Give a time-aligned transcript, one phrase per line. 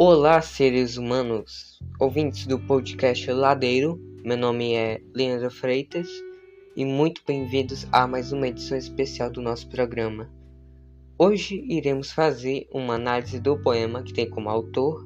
[0.00, 4.00] Olá, seres humanos, ouvintes do podcast Ladeiro.
[4.24, 6.06] Meu nome é Leandro Freitas
[6.76, 10.30] e muito bem-vindos a mais uma edição especial do nosso programa.
[11.18, 15.04] Hoje iremos fazer uma análise do poema que tem como autor,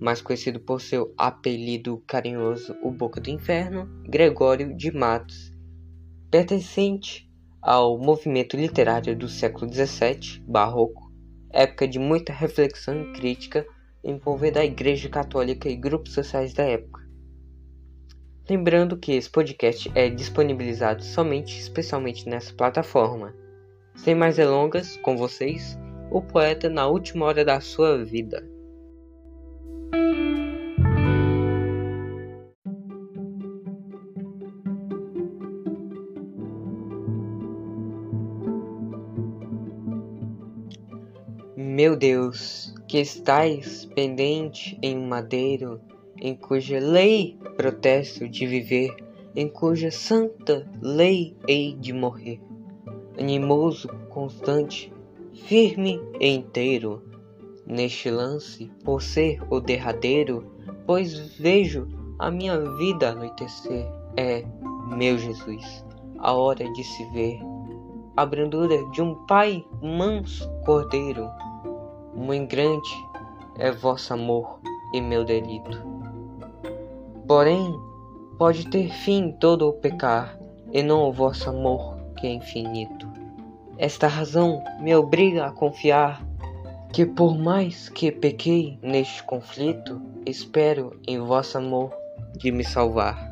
[0.00, 5.52] mais conhecido por seu apelido carinhoso, O Boca do Inferno, Gregório de Matos,
[6.30, 7.28] pertencente
[7.60, 11.12] ao movimento literário do século XVII, barroco,
[11.52, 13.66] época de muita reflexão e crítica
[14.02, 17.00] envolvendo a Igreja Católica e grupos sociais da época.
[18.48, 23.34] Lembrando que esse podcast é disponibilizado somente especialmente nessa plataforma.
[23.94, 25.78] Sem mais delongas, com vocês,
[26.10, 28.44] o poeta na última hora da sua vida.
[41.56, 45.80] Meu Deus, que estais pendente em um madeiro,
[46.20, 48.92] em cuja lei protesto de viver,
[49.36, 52.40] em cuja santa lei hei de morrer.
[53.16, 54.92] Animoso, constante,
[55.44, 57.00] firme e inteiro,
[57.64, 60.50] neste lance, por ser o derradeiro,
[60.84, 61.86] pois vejo
[62.18, 63.86] a minha vida anoitecer.
[64.16, 64.44] É,
[64.96, 65.86] meu Jesus,
[66.18, 67.38] a hora de se ver
[68.16, 71.30] a brandura de um pai manso cordeiro
[72.20, 72.88] muito grande
[73.58, 74.60] é vosso amor
[74.92, 75.82] e meu delito.
[77.26, 77.74] Porém,
[78.38, 80.38] pode ter fim todo o pecar,
[80.72, 83.08] e não o vosso amor que é infinito.
[83.78, 86.22] Esta razão me obriga a confiar
[86.92, 91.92] que por mais que pequei neste conflito, espero em vosso amor
[92.36, 93.29] de me salvar.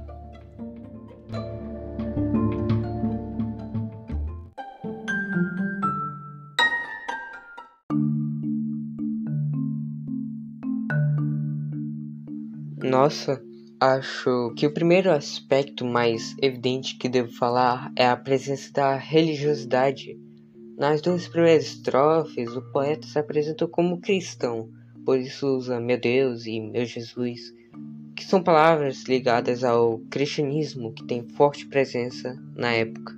[12.89, 13.39] Nossa,
[13.79, 20.19] acho que o primeiro aspecto mais evidente que devo falar é a presença da religiosidade.
[20.79, 24.71] Nas duas primeiras estrofes, o poeta se apresentou como cristão,
[25.05, 27.53] por isso usa meu Deus e meu Jesus,
[28.17, 33.18] que são palavras ligadas ao cristianismo que tem forte presença na época.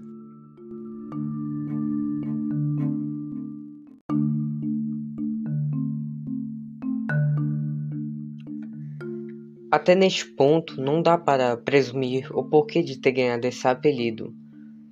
[9.70, 14.34] Até neste ponto, não dá para presumir o porquê de ter ganhado esse apelido.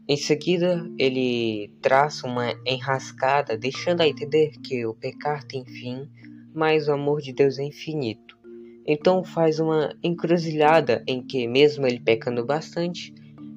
[0.08, 6.08] Em seguida, ele traça uma enrascada, deixando a entender que o pecar tem fim,
[6.54, 8.38] mas o amor de Deus é infinito.
[8.86, 13.12] Então faz uma encruzilhada em que, mesmo ele pecando bastante,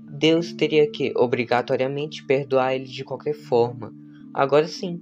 [0.10, 3.94] Deus teria que obrigatoriamente perdoar ele de qualquer forma.
[4.34, 5.00] Agora sim,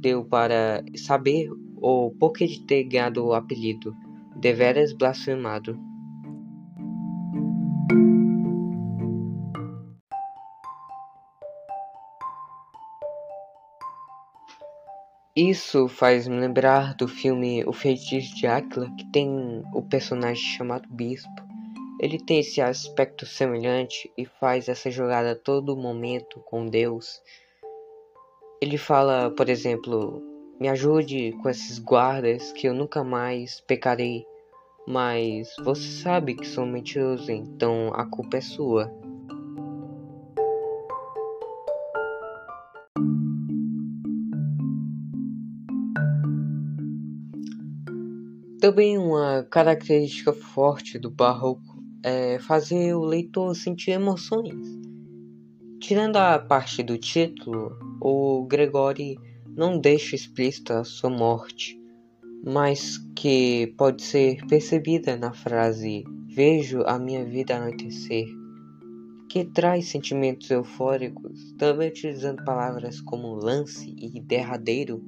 [0.00, 3.94] deu para saber o porquê de ter ganhado o apelido
[4.44, 5.80] deveras blasfemado.
[15.34, 20.86] Isso faz me lembrar do filme O Feitiço de Áquila, que tem o personagem chamado
[20.90, 21.30] Bispo.
[21.98, 27.22] Ele tem esse aspecto semelhante e faz essa jogada a todo momento com Deus.
[28.60, 30.22] Ele fala, por exemplo,
[30.60, 34.26] me ajude com esses guardas que eu nunca mais pecarei.
[34.86, 38.92] Mas você sabe que sou mentiroso, então a culpa é sua.
[48.60, 54.54] Também uma característica forte do barroco é fazer o leitor sentir emoções.
[55.80, 61.78] Tirando a parte do título, o Gregori não deixa explícita a sua morte,
[62.44, 68.26] mas que pode ser percebida na frase Vejo a minha vida anoitecer,
[69.28, 75.00] que traz sentimentos eufóricos, também utilizando palavras como lance e derradeiro,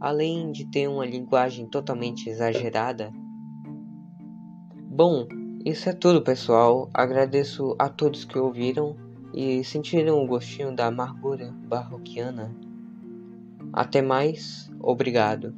[0.00, 3.12] além de ter uma linguagem totalmente exagerada.
[4.88, 5.28] Bom,
[5.62, 6.88] isso é tudo, pessoal.
[6.94, 8.96] Agradeço a todos que ouviram
[9.34, 12.50] e sentiram o gostinho da amargura barroquiana.
[13.74, 15.54] Até mais, obrigado.